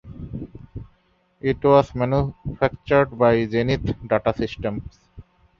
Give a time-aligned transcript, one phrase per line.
[1.41, 4.99] It was manufactured by Zenith Data Systems.